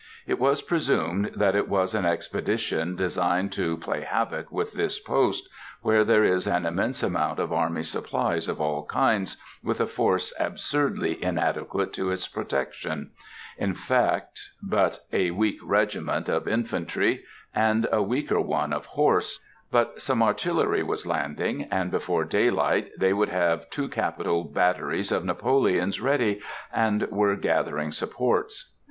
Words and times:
It 0.25 0.39
was 0.39 0.63
presumed 0.63 1.29
that 1.35 1.53
it 1.55 1.69
was 1.69 1.93
an 1.93 2.05
expedition 2.05 2.95
designed 2.95 3.51
to 3.51 3.77
play 3.77 4.01
havoc 4.01 4.51
with 4.51 4.73
this 4.73 4.97
post, 4.99 5.47
where 5.83 6.03
there 6.03 6.23
is 6.23 6.47
an 6.47 6.65
immense 6.65 7.03
amount 7.03 7.37
of 7.37 7.53
army 7.53 7.83
supplies 7.83 8.47
of 8.47 8.59
all 8.59 8.85
kinds, 8.87 9.37
with 9.63 9.79
a 9.79 9.85
force 9.85 10.33
absurdly 10.39 11.23
inadequate 11.23 11.93
to 11.93 12.09
its 12.09 12.27
protection,—in 12.27 13.75
fact, 13.75 14.39
but 14.63 15.01
a 15.13 15.29
weak 15.29 15.59
regiment 15.61 16.27
of 16.27 16.47
infantry, 16.47 17.23
and 17.53 17.87
a 17.91 18.01
weaker 18.01 18.41
one 18.41 18.73
of 18.73 18.87
horse; 18.87 19.39
but 19.69 20.01
some 20.01 20.23
artillery 20.23 20.81
was 20.81 21.05
landing, 21.05 21.67
and 21.69 21.91
before 21.91 22.25
daylight 22.25 22.89
they 22.97 23.13
would 23.13 23.29
have 23.29 23.69
two 23.69 23.87
capital 23.87 24.45
batteries 24.45 25.11
of 25.11 25.23
Napoleons 25.23 26.01
ready, 26.01 26.41
and 26.73 27.03
were 27.11 27.35
gathering 27.35 27.91
supports. 27.91 28.71